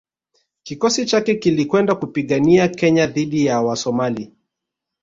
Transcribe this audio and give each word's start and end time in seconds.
Kikosi 0.63 1.05
chake 1.05 1.35
kilikwenda 1.35 1.95
kupigania 1.95 2.67
Kenya 2.67 3.07
dhidi 3.07 3.45
ya 3.45 3.61
Wasomali 3.61 4.33